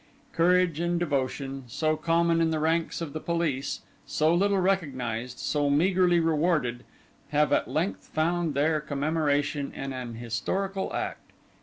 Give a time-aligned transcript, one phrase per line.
[0.31, 5.69] Courage and devotion, so common in the ranks of the police, so little recognised, so
[5.69, 6.83] meagrely rewarded,
[7.29, 11.33] have at length found their commemoration in an historical act.